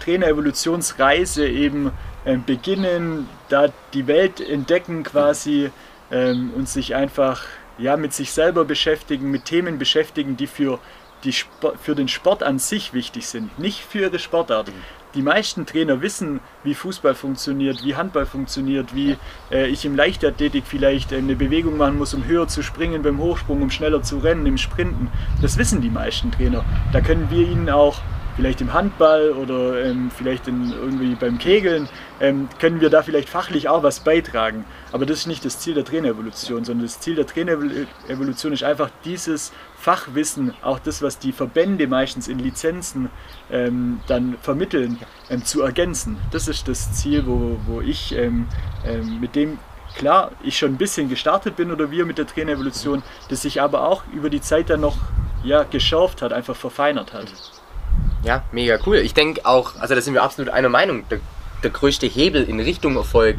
[0.00, 1.92] Trainer-Evolutionsreise eben
[2.24, 5.70] äh, beginnen, da die Welt entdecken quasi
[6.10, 7.42] ähm, und sich einfach
[7.78, 10.78] ja, mit sich selber beschäftigen, mit Themen beschäftigen, die für,
[11.24, 11.34] die
[11.80, 14.68] für den Sport an sich wichtig sind, nicht für ihre Sportart.
[14.68, 14.72] Mhm.
[15.14, 19.18] Die meisten Trainer wissen, wie Fußball funktioniert, wie Handball funktioniert, wie
[19.50, 23.18] äh, ich im Leichtathletik vielleicht äh, eine Bewegung machen muss, um höher zu springen beim
[23.18, 25.08] Hochsprung, um schneller zu rennen, im Sprinten.
[25.42, 26.64] Das wissen die meisten Trainer.
[26.94, 28.00] Da können wir ihnen auch
[28.36, 31.88] vielleicht im Handball oder ähm, vielleicht in, irgendwie beim Kegeln,
[32.20, 34.64] ähm, können wir da vielleicht fachlich auch was beitragen.
[34.90, 38.90] Aber das ist nicht das Ziel der Trainerevolution, sondern das Ziel der Trainerevolution ist einfach
[39.04, 43.10] dieses Fachwissen, auch das, was die Verbände meistens in Lizenzen
[43.50, 44.96] ähm, dann vermitteln,
[45.28, 46.18] ähm, zu ergänzen.
[46.30, 48.46] Das ist das Ziel, wo, wo ich ähm,
[48.86, 49.58] ähm, mit dem
[49.96, 53.88] klar, ich schon ein bisschen gestartet bin oder wir mit der Trainerevolution, das sich aber
[53.88, 54.96] auch über die Zeit dann noch
[55.42, 57.32] ja, geschärft hat, einfach verfeinert hat.
[58.22, 58.98] Ja, mega cool.
[58.98, 61.02] Ich denke auch, also da sind wir absolut einer Meinung.
[61.10, 61.18] Der,
[61.64, 63.36] der größte Hebel in Richtung Erfolg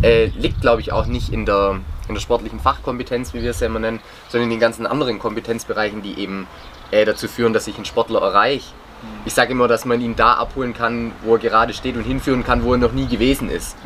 [0.00, 3.60] äh, liegt, glaube ich, auch nicht in der, in der sportlichen Fachkompetenz, wie wir es
[3.60, 6.46] ja immer nennen, sondern in den ganzen anderen Kompetenzbereichen, die eben
[6.90, 8.70] äh, dazu führen, dass ich einen Sportler erreiche.
[9.02, 9.06] Mhm.
[9.24, 12.44] Ich sage immer, dass man ihn da abholen kann, wo er gerade steht und hinführen
[12.44, 13.76] kann, wo er noch nie gewesen ist.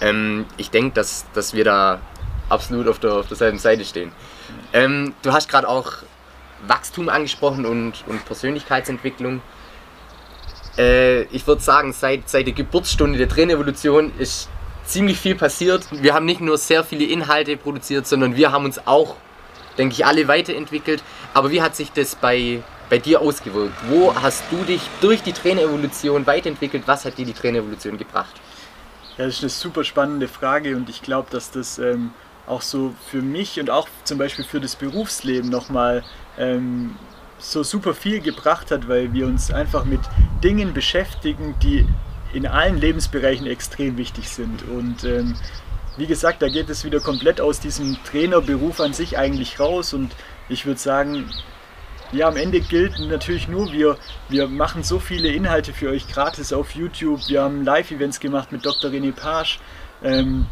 [0.00, 2.00] Ähm, ich denke, dass, dass wir da
[2.48, 4.12] absolut auf, der, auf derselben Seite stehen.
[4.72, 5.92] Ähm, du hast gerade auch
[6.66, 9.42] Wachstum angesprochen und, und Persönlichkeitsentwicklung.
[10.76, 14.48] Äh, ich würde sagen, seit, seit der Geburtsstunde der Trainevolution ist
[14.88, 15.86] ziemlich viel passiert.
[15.90, 19.16] Wir haben nicht nur sehr viele Inhalte produziert, sondern wir haben uns auch,
[19.76, 21.02] denke ich, alle weiterentwickelt.
[21.34, 23.74] Aber wie hat sich das bei, bei dir ausgewirkt?
[23.88, 26.84] Wo hast du dich durch die Trainerevolution weiterentwickelt?
[26.86, 28.34] Was hat dir die Trainerevolution gebracht?
[29.16, 32.12] Ja, das ist eine super spannende Frage und ich glaube, dass das ähm,
[32.46, 36.04] auch so für mich und auch zum Beispiel für das Berufsleben nochmal
[36.38, 36.94] ähm,
[37.38, 40.00] so super viel gebracht hat, weil wir uns einfach mit
[40.42, 41.86] Dingen beschäftigen, die
[42.32, 44.62] in allen Lebensbereichen extrem wichtig sind.
[44.68, 45.34] Und ähm,
[45.96, 49.94] wie gesagt, da geht es wieder komplett aus diesem Trainerberuf an sich eigentlich raus.
[49.94, 50.14] Und
[50.48, 51.28] ich würde sagen,
[52.12, 56.52] ja, am Ende gilt natürlich nur, wir, wir machen so viele Inhalte für euch gratis
[56.52, 57.20] auf YouTube.
[57.28, 58.90] Wir haben Live-Events gemacht mit Dr.
[58.90, 59.58] René Page.
[60.02, 60.46] Ähm,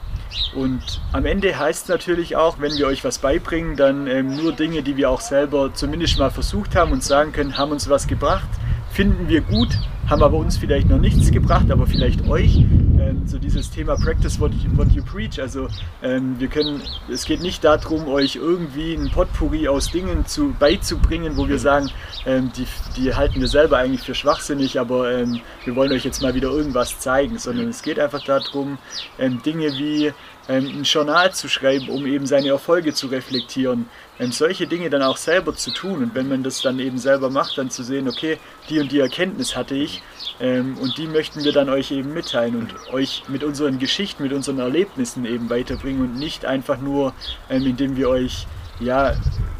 [0.54, 4.52] und am Ende heißt es natürlich auch, wenn wir euch was beibringen, dann ähm, nur
[4.52, 8.06] Dinge, die wir auch selber zumindest mal versucht haben und sagen können, haben uns was
[8.06, 8.48] gebracht,
[8.90, 12.56] finden wir gut, haben aber uns vielleicht noch nichts gebracht, aber vielleicht euch.
[12.56, 15.40] Ähm, so dieses Thema Practice what you, what you preach.
[15.40, 15.68] Also
[16.02, 21.36] ähm, wir können, es geht nicht darum, euch irgendwie ein Potpourri aus Dingen zu, beizubringen,
[21.36, 21.90] wo wir sagen,
[22.24, 22.66] ähm, die,
[22.96, 26.50] die halten wir selber eigentlich für schwachsinnig, aber ähm, wir wollen euch jetzt mal wieder
[26.50, 28.78] irgendwas zeigen, sondern es geht einfach darum,
[29.18, 30.12] ähm, Dinge wie
[30.48, 35.16] ein Journal zu schreiben, um eben seine Erfolge zu reflektieren, ähm, solche Dinge dann auch
[35.16, 38.38] selber zu tun und wenn man das dann eben selber macht, dann zu sehen, okay,
[38.68, 40.02] die und die Erkenntnis hatte ich
[40.40, 44.32] ähm, und die möchten wir dann euch eben mitteilen und euch mit unseren Geschichten, mit
[44.32, 47.12] unseren Erlebnissen eben weiterbringen und nicht einfach nur,
[47.50, 48.46] ähm, indem wir euch
[48.78, 49.16] ja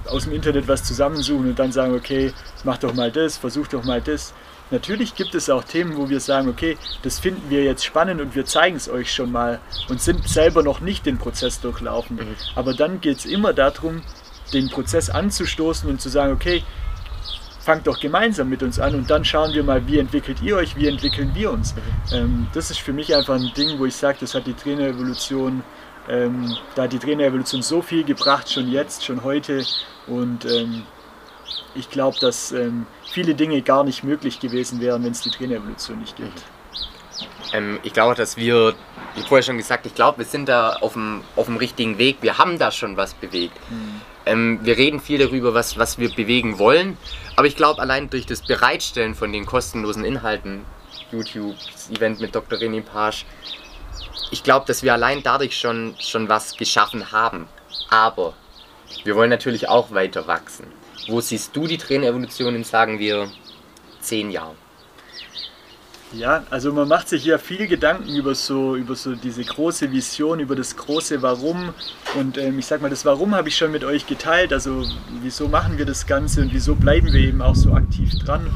[0.07, 2.33] aus dem Internet was zusammensuchen und dann sagen, okay,
[2.64, 4.35] mach doch mal das, versuch doch mal das.
[4.71, 8.35] Natürlich gibt es auch Themen, wo wir sagen, okay, das finden wir jetzt spannend und
[8.35, 12.17] wir zeigen es euch schon mal und sind selber noch nicht den Prozess durchlaufen.
[12.17, 12.37] Mhm.
[12.57, 14.03] Aber dann geht es immer darum,
[14.53, 16.65] den Prozess anzustoßen und zu sagen, okay,
[17.61, 20.77] fangt doch gemeinsam mit uns an und dann schauen wir mal, wie entwickelt ihr euch,
[20.77, 21.75] wie entwickeln wir uns.
[21.75, 21.81] Mhm.
[22.13, 25.63] Ähm, das ist für mich einfach ein Ding, wo ich sage, das hat die Trainerevolution,
[26.09, 29.65] ähm, da hat die Trainerevolution so viel gebracht, schon jetzt, schon heute
[30.07, 30.85] und ähm,
[31.75, 35.99] ich glaube, dass ähm, viele Dinge gar nicht möglich gewesen wären, wenn es die Trainerevolution
[35.99, 36.43] nicht gibt.
[37.53, 38.75] Ähm, ich glaube, dass wir,
[39.15, 42.19] wie vorher schon gesagt, ich glaube, wir sind da auf dem, auf dem richtigen Weg.
[42.21, 43.59] Wir haben da schon was bewegt.
[43.71, 44.01] Mhm.
[44.27, 46.97] Ähm, wir reden viel darüber, was, was wir bewegen wollen.
[47.37, 50.65] Aber ich glaube, allein durch das Bereitstellen von den kostenlosen Inhalten,
[51.13, 52.59] YouTube, das Event mit Dr.
[52.59, 53.25] René Page,
[54.33, 57.47] ich glaube, dass wir allein dadurch schon, schon was geschaffen haben.
[57.91, 58.35] Aber
[59.05, 60.67] wir wollen natürlich auch weiter wachsen.
[61.09, 63.31] Wo siehst du die Trainerevolution in, sagen wir,
[64.01, 64.57] zehn Jahren?
[66.12, 70.38] Ja, also man macht sich ja viel Gedanken über so, über so diese große Vision,
[70.38, 71.75] über das große Warum.
[72.14, 74.53] Und ähm, ich sag mal, das Warum habe ich schon mit euch geteilt.
[74.53, 74.85] Also
[75.21, 78.47] wieso machen wir das Ganze und wieso bleiben wir eben auch so aktiv dran.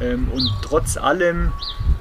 [0.00, 1.52] Ähm, und trotz allem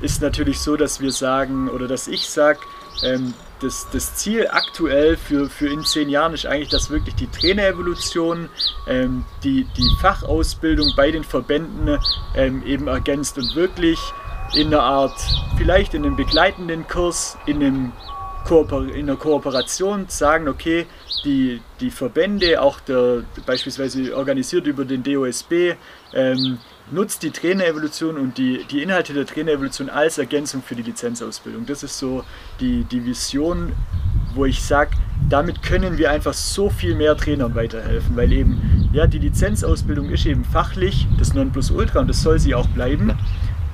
[0.01, 2.60] ist natürlich so, dass wir sagen oder dass ich sage,
[3.03, 7.28] ähm, das, das Ziel aktuell für, für in zehn Jahren ist eigentlich, dass wirklich die
[7.28, 8.50] Trainerevolution
[8.88, 12.00] ähm, die, die Fachausbildung bei den Verbänden
[12.36, 14.00] ähm, eben ergänzt und wirklich
[14.54, 15.20] in einer Art,
[15.58, 17.91] vielleicht in einem begleitenden Kurs, in, einem
[18.94, 20.86] in einer Kooperation sagen, okay,
[21.24, 25.74] die, die Verbände, auch der, beispielsweise organisiert über den DOSB,
[26.13, 26.60] ähm,
[26.91, 31.65] nutzt die Trainerevolution und die, die Inhalte der Trainerevolution als Ergänzung für die Lizenzausbildung.
[31.65, 32.24] Das ist so
[32.60, 33.74] die, die Vision,
[34.34, 34.91] wo ich sage,
[35.30, 40.26] damit können wir einfach so viel mehr Trainern weiterhelfen, weil eben ja, die Lizenzausbildung ist
[40.26, 43.17] eben fachlich das Nonplusultra und das soll sie auch bleiben.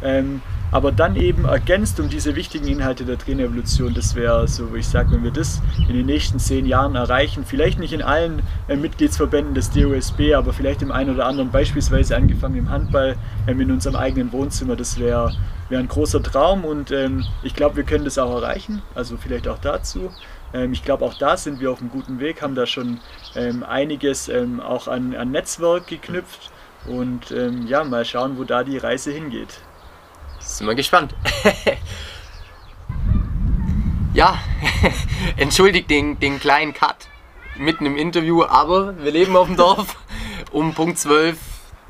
[0.04, 3.93] Ähm, aber dann eben ergänzt um diese wichtigen Inhalte der Trainerevolution.
[3.93, 7.43] Das wäre so, wo ich sage, wenn wir das in den nächsten zehn Jahren erreichen,
[7.45, 12.15] vielleicht nicht in allen äh, Mitgliedsverbänden des DOSB, aber vielleicht im einen oder anderen, beispielsweise
[12.15, 15.34] angefangen im Handball, ähm, in unserem eigenen Wohnzimmer, das wäre
[15.69, 18.81] wär ein großer Traum und ähm, ich glaube, wir können das auch erreichen.
[18.95, 20.12] Also vielleicht auch dazu.
[20.53, 22.99] Ähm, ich glaube, auch da sind wir auf einem guten Weg, haben da schon
[23.36, 26.51] ähm, einiges ähm, auch an, an Netzwerk geknüpft
[26.86, 29.62] und ähm, ja, mal schauen, wo da die Reise hingeht.
[30.57, 31.15] Sind wir gespannt.
[34.13, 34.37] ja,
[35.37, 37.07] entschuldigt den, den kleinen Cut
[37.55, 39.95] mitten im Interview, aber wir leben auf dem Dorf.
[40.51, 41.37] Um Punkt 12,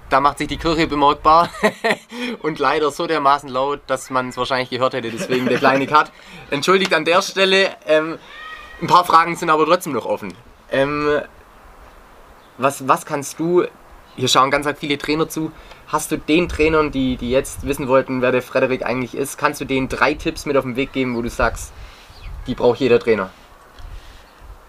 [0.09, 1.49] da macht sich die Kirche bemerkbar
[2.43, 6.11] und leider so dermaßen laut, dass man es wahrscheinlich gehört hätte, deswegen der kleine Cut.
[6.51, 7.75] Entschuldigt an der Stelle.
[7.87, 8.19] Ähm,
[8.81, 10.33] ein paar Fragen sind aber trotzdem noch offen.
[10.71, 11.21] Ähm,
[12.57, 13.65] was, was kannst du,
[14.15, 15.51] hier schauen ganz viele Trainer zu,
[15.91, 19.59] Hast du den Trainern, die, die jetzt wissen wollten, wer der Frederik eigentlich ist, kannst
[19.59, 21.73] du denen drei Tipps mit auf den Weg geben, wo du sagst,
[22.47, 23.29] die braucht jeder Trainer?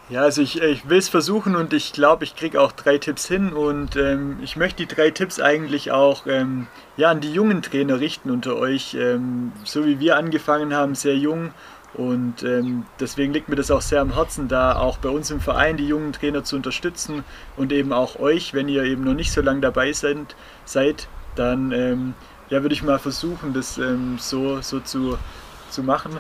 [0.09, 3.29] Ja, also ich, ich will es versuchen und ich glaube, ich kriege auch drei Tipps
[3.29, 7.63] hin und ähm, ich möchte die drei Tipps eigentlich auch ähm, ja, an die jungen
[7.63, 8.95] Trainer richten unter euch.
[8.95, 11.55] Ähm, so wie wir angefangen haben, sehr jung
[11.95, 15.41] und ähm, deswegen liegt mir das auch sehr am Herzen, da auch bei uns im
[15.41, 17.23] Verein die jungen Trainer zu unterstützen
[17.57, 21.73] und eben auch euch, wenn ihr eben noch nicht so lange dabei seid, seid dann
[21.73, 22.15] ähm,
[22.49, 25.19] ja, würde ich mal versuchen, das ähm, so, so zu,
[25.71, 26.13] zu machen.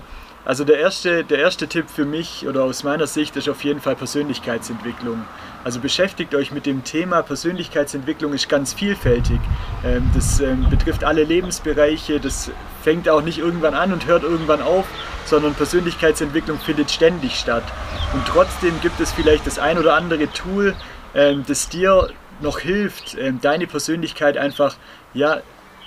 [0.44, 3.81] Also der erste, der erste Tipp für mich oder aus meiner Sicht ist auf jeden
[3.81, 5.24] Fall Persönlichkeitsentwicklung.
[5.62, 7.22] Also beschäftigt euch mit dem Thema.
[7.22, 9.38] Persönlichkeitsentwicklung ist ganz vielfältig.
[9.85, 12.18] Ähm, das ähm, betrifft alle Lebensbereiche.
[12.18, 12.50] Das
[12.83, 14.87] fängt auch nicht irgendwann an und hört irgendwann auf,
[15.26, 17.64] sondern Persönlichkeitsentwicklung findet ständig statt.
[18.12, 20.74] Und trotzdem gibt es vielleicht das ein oder andere Tool,
[21.14, 22.09] ähm, das dir
[22.40, 24.74] noch hilft, deine Persönlichkeit einfach
[25.14, 25.42] ja,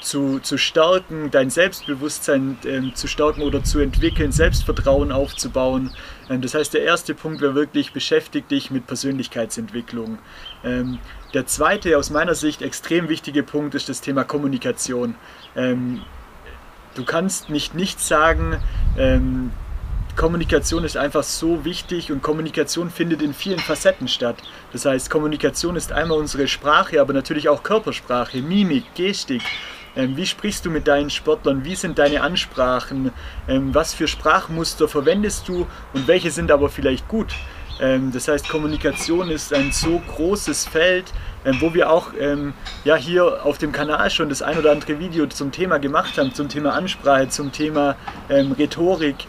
[0.06, 5.92] zu, zu stärken, dein Selbstbewusstsein ähm, zu stärken oder zu entwickeln, Selbstvertrauen aufzubauen.
[6.30, 10.20] Ähm, das heißt, der erste Punkt wäre wirklich, beschäftigt dich mit Persönlichkeitsentwicklung.
[10.64, 11.00] Ähm,
[11.34, 15.16] der zweite, aus meiner Sicht extrem wichtige Punkt ist das Thema Kommunikation.
[15.56, 16.02] Ähm,
[16.94, 18.58] du kannst nicht nichts sagen.
[18.98, 19.52] Ähm,
[20.16, 24.38] Kommunikation ist einfach so wichtig und Kommunikation findet in vielen Facetten statt.
[24.72, 29.42] Das heißt, Kommunikation ist einmal unsere Sprache, aber natürlich auch Körpersprache, Mimik, Gestik.
[29.96, 31.64] Ähm, wie sprichst du mit deinen Sportlern?
[31.64, 33.12] Wie sind deine Ansprachen?
[33.48, 37.34] Ähm, was für Sprachmuster verwendest du und welche sind aber vielleicht gut?
[37.80, 41.14] Ähm, das heißt, Kommunikation ist ein so großes Feld,
[41.60, 42.14] wo wir auch
[42.86, 46.34] ja, hier auf dem Kanal schon das ein oder andere Video zum Thema gemacht haben,
[46.34, 47.98] zum Thema Ansprache, zum Thema
[48.30, 49.28] Rhetorik.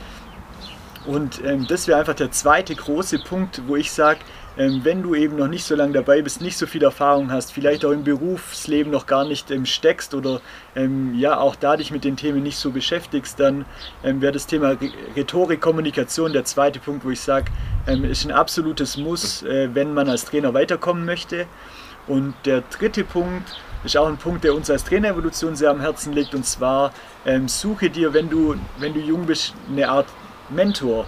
[1.05, 4.20] Und das wäre einfach der zweite große Punkt, wo ich sage,
[4.56, 7.84] wenn du eben noch nicht so lange dabei bist, nicht so viel Erfahrung hast, vielleicht
[7.84, 10.40] auch im Berufsleben noch gar nicht ähm, steckst oder
[10.74, 13.66] ähm, ja auch da dich mit den Themen nicht so beschäftigst, dann
[14.02, 14.76] ähm, wäre das Thema
[15.14, 17.52] Rhetorik, Kommunikation der zweite Punkt, wo ich sage,
[17.86, 21.46] ähm, ist ein absolutes Muss, äh, wenn man als Trainer weiterkommen möchte.
[22.06, 26.14] Und der dritte Punkt ist auch ein Punkt, der uns als Trainerevolution sehr am Herzen
[26.14, 26.92] liegt, und zwar
[27.26, 30.06] ähm, suche dir, wenn du, wenn du jung bist, eine Art
[30.48, 31.06] Mentor.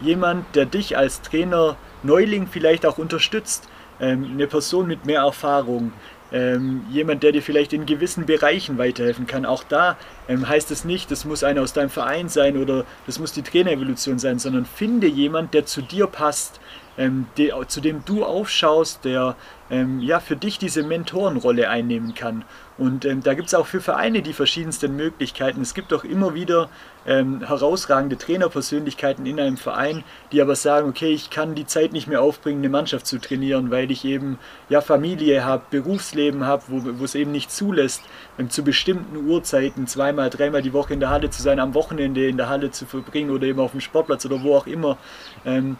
[0.00, 3.68] jemand, der dich als Trainer Neuling vielleicht auch unterstützt.
[4.00, 5.92] Ähm, eine Person mit mehr Erfahrung,
[6.32, 9.44] ähm, jemand, der dir vielleicht in gewissen Bereichen weiterhelfen kann.
[9.44, 9.96] Auch da
[10.28, 13.42] ähm, heißt es nicht, das muss einer aus deinem Verein sein oder das muss die
[13.42, 16.58] Trainerevolution sein, sondern finde jemand, der zu dir passt,
[16.96, 19.36] ähm, de, zu dem du aufschaust, der
[19.70, 22.44] ähm, ja, für dich diese Mentorenrolle einnehmen kann.
[22.78, 25.60] Und ähm, da gibt es auch für Vereine die verschiedensten Möglichkeiten.
[25.60, 26.70] Es gibt auch immer wieder
[27.06, 32.06] ähm, herausragende Trainerpersönlichkeiten in einem Verein, die aber sagen, okay, ich kann die Zeit nicht
[32.06, 37.04] mehr aufbringen, eine Mannschaft zu trainieren, weil ich eben ja Familie habe, Berufsleben habe, wo
[37.04, 38.02] es eben nicht zulässt,
[38.38, 42.26] ähm, zu bestimmten Uhrzeiten zweimal, dreimal die Woche in der Halle zu sein, am Wochenende
[42.26, 44.96] in der Halle zu verbringen oder eben auf dem Sportplatz oder wo auch immer.
[45.44, 45.76] Ähm,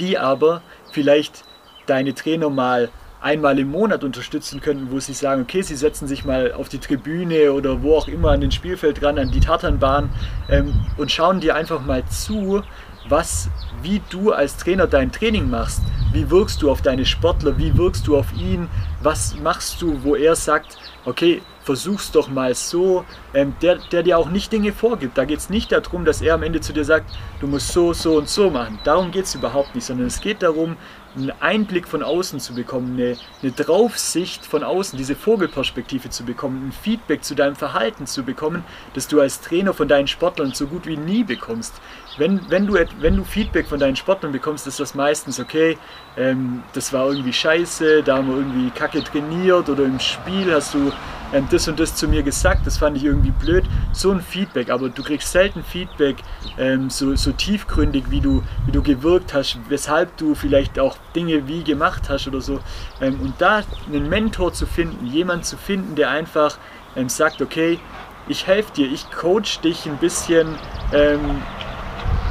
[0.00, 1.44] die aber vielleicht
[1.86, 2.90] deine Trainer mal
[3.24, 6.78] einmal im Monat unterstützen könnten, wo sie sagen, okay, sie setzen sich mal auf die
[6.78, 10.10] Tribüne oder wo auch immer an den Spielfeld ran, an die Tatanbahn
[10.50, 12.62] ähm, und schauen dir einfach mal zu,
[13.08, 13.48] was,
[13.82, 15.80] wie du als Trainer dein Training machst.
[16.12, 17.56] Wie wirkst du auf deine Sportler?
[17.56, 18.68] Wie wirkst du auf ihn?
[19.02, 24.18] Was machst du, wo er sagt, okay, versuch's doch mal so, ähm, der, der dir
[24.18, 25.16] auch nicht Dinge vorgibt.
[25.16, 27.10] Da geht es nicht darum, dass er am Ende zu dir sagt,
[27.40, 28.78] du musst so, so und so machen.
[28.84, 30.76] Darum geht es überhaupt nicht, sondern es geht darum,
[31.16, 36.68] einen Einblick von außen zu bekommen, eine, eine Draufsicht von außen, diese Vogelperspektive zu bekommen,
[36.68, 40.66] ein Feedback zu deinem Verhalten zu bekommen, das du als Trainer von deinen Sportlern so
[40.66, 41.74] gut wie nie bekommst.
[42.16, 45.76] Wenn, wenn, du, wenn du Feedback von deinen Sportlern bekommst, ist das meistens okay,
[46.16, 50.74] ähm, das war irgendwie scheiße, da haben wir irgendwie kacke trainiert oder im Spiel hast
[50.74, 50.92] du
[51.32, 53.64] ähm, das und das zu mir gesagt, das fand ich irgendwie blöd.
[53.92, 56.16] So ein Feedback, aber du kriegst selten Feedback
[56.56, 61.48] ähm, so, so tiefgründig, wie du, wie du gewirkt hast, weshalb du vielleicht auch Dinge
[61.48, 62.60] wie gemacht hast oder so.
[63.00, 66.58] Ähm, und da einen Mentor zu finden, jemand zu finden, der einfach
[66.94, 67.80] ähm, sagt, okay,
[68.28, 70.48] ich helfe dir, ich coach dich ein bisschen
[70.92, 71.42] ähm,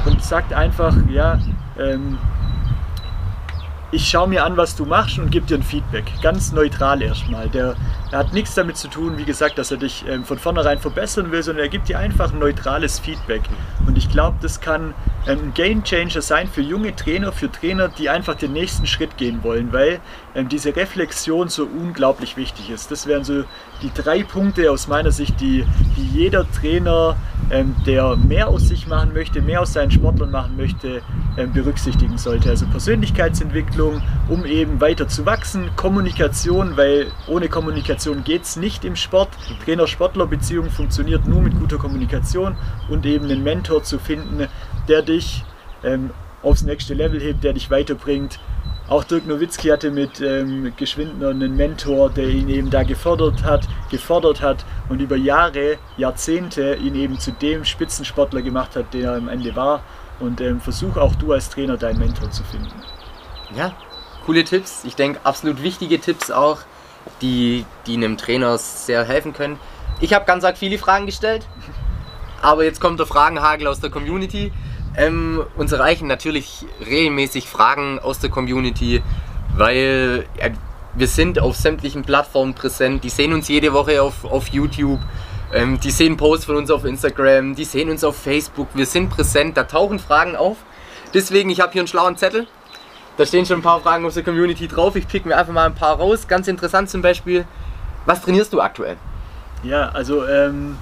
[0.06, 1.38] und sagt einfach, ja,
[1.78, 2.18] ähm,
[3.94, 6.04] ich schaue mir an, was du machst und gebe dir ein Feedback.
[6.20, 7.48] Ganz neutral erstmal.
[7.48, 7.76] Der,
[8.10, 11.30] der, hat nichts damit zu tun, wie gesagt, dass er dich ähm, von vornherein verbessern
[11.30, 13.42] will, sondern er gibt dir einfach ein neutrales Feedback.
[13.86, 14.94] Und ich glaube, das kann
[15.28, 19.16] ähm, ein Game Changer sein für junge Trainer, für Trainer, die einfach den nächsten Schritt
[19.16, 20.00] gehen wollen, weil
[20.42, 22.90] diese Reflexion so unglaublich wichtig ist.
[22.90, 23.44] Das wären so
[23.82, 25.64] die drei Punkte aus meiner Sicht, die,
[25.96, 27.16] die jeder Trainer,
[27.50, 31.02] ähm, der mehr aus sich machen möchte, mehr aus seinen Sportlern machen möchte,
[31.36, 32.50] ähm, berücksichtigen sollte.
[32.50, 38.96] Also Persönlichkeitsentwicklung, um eben weiter zu wachsen, Kommunikation, weil ohne Kommunikation geht es nicht im
[38.96, 39.28] Sport.
[39.64, 42.56] Trainer-Sportler-Beziehung funktioniert nur mit guter Kommunikation
[42.88, 44.48] und eben einen Mentor zu finden,
[44.88, 45.44] der dich
[45.84, 46.10] ähm,
[46.42, 48.40] aufs nächste Level hebt, der dich weiterbringt
[48.88, 53.66] auch Dirk Nowitzki hatte mit ähm, Geschwindner einen Mentor, der ihn eben da gefördert hat,
[53.90, 59.16] gefordert hat und über Jahre, Jahrzehnte ihn eben zu dem Spitzensportler gemacht hat, der er
[59.16, 59.82] am Ende war.
[60.20, 62.70] Und ähm, versuch auch du als Trainer deinen Mentor zu finden.
[63.56, 63.74] Ja,
[64.24, 64.84] coole Tipps.
[64.84, 66.58] Ich denke, absolut wichtige Tipps auch,
[67.20, 69.58] die, die einem Trainer sehr helfen können.
[70.00, 71.46] Ich habe ganz arg viele Fragen gestellt,
[72.42, 74.52] aber jetzt kommt der Fragenhagel aus der Community.
[74.96, 79.02] Ähm, uns erreichen natürlich regelmäßig Fragen aus der Community,
[79.56, 80.50] weil ja,
[80.94, 83.02] wir sind auf sämtlichen Plattformen präsent.
[83.02, 85.00] Die sehen uns jede Woche auf, auf YouTube.
[85.52, 87.54] Ähm, die sehen Posts von uns auf Instagram.
[87.54, 88.68] Die sehen uns auf Facebook.
[88.74, 89.56] Wir sind präsent.
[89.56, 90.58] Da tauchen Fragen auf.
[91.12, 92.46] Deswegen, ich habe hier einen schlauen Zettel.
[93.16, 94.96] Da stehen schon ein paar Fragen aus der Community drauf.
[94.96, 96.26] Ich pick mir einfach mal ein paar raus.
[96.26, 97.44] Ganz interessant zum Beispiel.
[98.06, 98.96] Was trainierst du aktuell?
[99.62, 100.76] Ja, also ähm,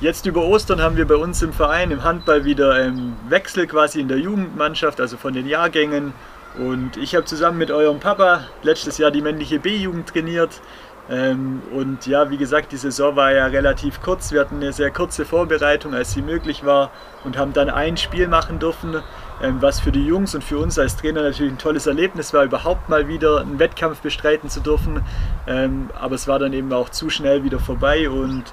[0.00, 4.00] Jetzt über Ostern haben wir bei uns im Verein im Handball wieder einen Wechsel quasi
[4.00, 6.14] in der Jugendmannschaft, also von den Jahrgängen.
[6.58, 10.62] Und ich habe zusammen mit eurem Papa letztes Jahr die männliche B-Jugend trainiert.
[11.10, 14.32] Ähm, und ja, wie gesagt, die Saison war ja relativ kurz.
[14.32, 16.92] Wir hatten eine sehr kurze Vorbereitung, als sie möglich war,
[17.24, 19.02] und haben dann ein Spiel machen dürfen,
[19.42, 22.44] ähm, was für die Jungs und für uns als Trainer natürlich ein tolles Erlebnis war,
[22.44, 25.02] überhaupt mal wieder einen Wettkampf bestreiten zu dürfen.
[25.46, 28.44] Ähm, aber es war dann eben auch zu schnell wieder vorbei und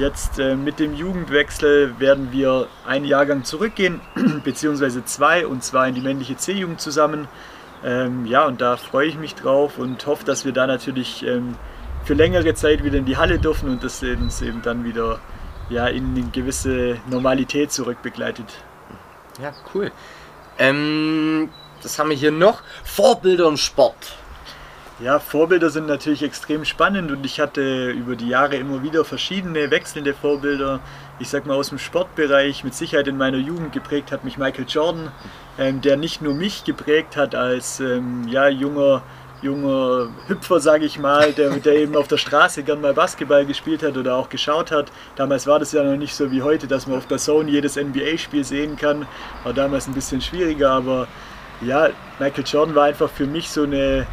[0.00, 4.00] Jetzt äh, mit dem Jugendwechsel werden wir einen Jahrgang zurückgehen,
[4.44, 7.28] beziehungsweise zwei, und zwar in die männliche C-Jugend zusammen.
[7.84, 11.54] Ähm, ja, und da freue ich mich drauf und hoffe, dass wir da natürlich ähm,
[12.02, 15.20] für längere Zeit wieder in die Halle dürfen und das uns eben dann wieder
[15.68, 18.46] ja, in eine gewisse Normalität zurückbegleitet.
[19.42, 19.92] Ja, cool.
[20.58, 21.50] Ähm,
[21.82, 22.62] das haben wir hier noch.
[22.84, 24.16] Vorbilder im Sport.
[25.02, 29.70] Ja, Vorbilder sind natürlich extrem spannend und ich hatte über die Jahre immer wieder verschiedene
[29.70, 30.80] wechselnde Vorbilder.
[31.18, 34.66] Ich sag mal aus dem Sportbereich, mit Sicherheit in meiner Jugend geprägt hat mich Michael
[34.68, 35.10] Jordan,
[35.58, 39.00] ähm, der nicht nur mich geprägt hat als ähm, ja, junger,
[39.40, 43.82] junger Hüpfer, sage ich mal, der, der eben auf der Straße gern mal Basketball gespielt
[43.82, 44.92] hat oder auch geschaut hat.
[45.16, 47.76] Damals war das ja noch nicht so wie heute, dass man auf der Zone jedes
[47.76, 49.06] NBA-Spiel sehen kann.
[49.44, 51.08] War damals ein bisschen schwieriger, aber
[51.62, 54.06] ja, Michael Jordan war einfach für mich so eine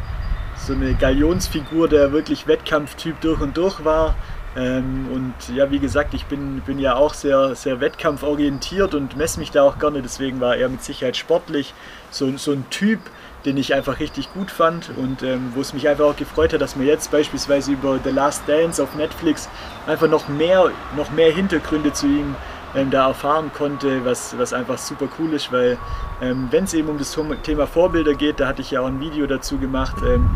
[0.66, 4.14] so eine Galionsfigur, der wirklich Wettkampftyp durch und durch war.
[4.56, 9.38] Ähm, und ja, wie gesagt, ich bin, bin ja auch sehr, sehr wettkampforientiert und messe
[9.38, 10.02] mich da auch gerne.
[10.02, 11.74] Deswegen war er mit Sicherheit sportlich
[12.10, 13.00] so, so ein Typ,
[13.44, 16.60] den ich einfach richtig gut fand und ähm, wo es mich einfach auch gefreut hat,
[16.60, 19.48] dass man jetzt beispielsweise über The Last Dance auf Netflix
[19.86, 22.34] einfach noch mehr, noch mehr Hintergründe zu ihm
[22.74, 25.78] ähm, da erfahren konnte, was, was einfach super cool ist, weil
[26.20, 29.00] ähm, wenn es eben um das Thema Vorbilder geht, da hatte ich ja auch ein
[29.00, 30.28] Video dazu gemacht, ähm,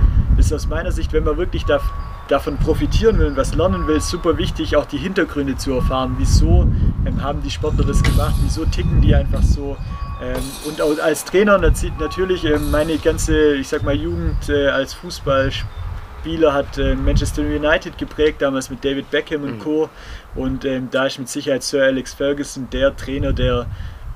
[0.43, 1.81] ist aus meiner Sicht, wenn man wirklich da,
[2.29, 6.67] davon profitieren will und was lernen will, super wichtig, auch die Hintergründe zu erfahren, wieso
[7.07, 9.77] ähm, haben die Sportler das gemacht, wieso ticken die einfach so.
[10.21, 14.95] Ähm, und auch als Trainer natürlich ähm, meine ganze, ich sag mal, Jugend äh, als
[14.95, 19.59] Fußballspieler hat äh, Manchester United geprägt, damals mit David Beckham und mhm.
[19.61, 19.91] Co.
[20.35, 23.67] Und ähm, da ist mit Sicherheit Sir Alex Ferguson der Trainer, der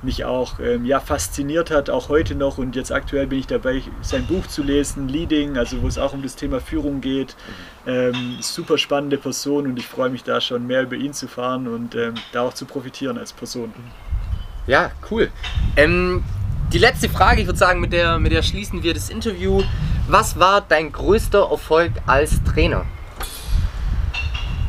[0.07, 2.57] mich auch ähm, ja, fasziniert hat, auch heute noch.
[2.57, 6.15] Und jetzt aktuell bin ich dabei, sein Buch zu lesen, Leading, also wo es auch
[6.15, 7.37] um das Thema Führung geht.
[7.87, 11.69] Ähm, super spannende Person und ich freue mich da schon mehr über ihn zu fahren
[11.69, 13.75] und ähm, da auch zu profitieren als Person.
[14.67, 15.31] Ja, cool.
[15.77, 16.25] Ähm,
[16.73, 19.63] die letzte Frage, ich würde sagen, mit der, mit der schließen wir das Interview.
[20.09, 22.87] Was war dein größter Erfolg als Trainer?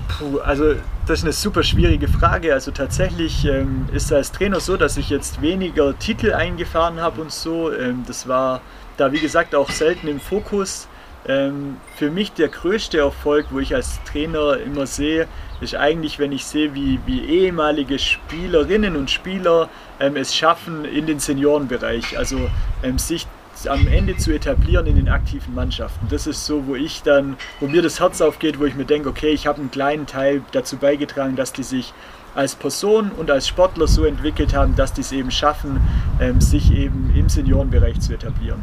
[0.09, 0.75] Puh, also
[1.07, 2.53] das ist eine super schwierige Frage.
[2.53, 7.31] Also tatsächlich ähm, ist als Trainer so, dass ich jetzt weniger Titel eingefahren habe und
[7.31, 7.71] so.
[7.73, 8.61] Ähm, das war
[8.97, 10.89] da wie gesagt auch selten im Fokus.
[11.25, 15.27] Ähm, für mich der größte Erfolg, wo ich als Trainer immer sehe,
[15.61, 19.69] ist eigentlich, wenn ich sehe, wie, wie ehemalige Spielerinnen und Spieler
[20.01, 22.49] ähm, es schaffen in den Seniorenbereich, also
[22.83, 23.27] ähm, sich
[23.65, 26.07] am Ende zu etablieren in den aktiven Mannschaften.
[26.09, 29.09] Das ist so, wo ich dann, wo mir das Herz aufgeht, wo ich mir denke,
[29.09, 31.93] okay, ich habe einen kleinen Teil dazu beigetragen, dass die sich
[32.35, 35.81] als Person und als Sportler so entwickelt haben, dass die es eben schaffen,
[36.19, 38.61] ähm, sich eben im Seniorenbereich zu etablieren.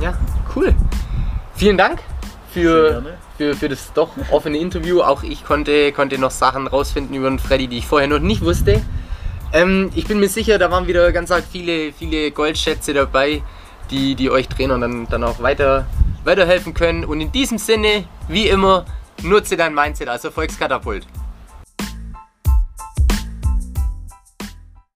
[0.00, 0.18] Ja,
[0.56, 0.74] cool.
[1.54, 2.00] Vielen Dank
[2.52, 3.02] für,
[3.36, 5.02] für, für das doch offene Interview.
[5.02, 8.42] Auch ich konnte, konnte noch Sachen rausfinden über den Freddy, die ich vorher noch nicht
[8.42, 8.82] wusste.
[9.52, 13.42] Ähm, ich bin mir sicher, da waren wieder ganz halt viele, viele Goldschätze dabei,
[13.90, 15.86] die, die euch Trainern dann, dann auch weiter,
[16.24, 17.04] weiterhelfen können.
[17.04, 18.84] Und in diesem Sinne, wie immer,
[19.22, 21.06] nutze dein Mindset als Erfolgskatapult.